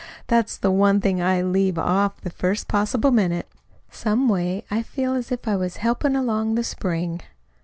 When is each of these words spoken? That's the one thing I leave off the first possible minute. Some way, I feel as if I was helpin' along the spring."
That's 0.25 0.57
the 0.57 0.71
one 0.71 0.99
thing 0.99 1.21
I 1.21 1.43
leave 1.43 1.77
off 1.77 2.21
the 2.21 2.31
first 2.31 2.67
possible 2.67 3.11
minute. 3.11 3.47
Some 3.91 4.27
way, 4.29 4.65
I 4.71 4.81
feel 4.81 5.13
as 5.13 5.31
if 5.31 5.47
I 5.47 5.55
was 5.55 5.75
helpin' 5.77 6.15
along 6.15 6.55
the 6.55 6.63
spring." 6.63 7.21